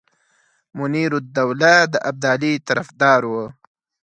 [0.77, 3.45] منیرالدوله د ابدالي طرفدار وو.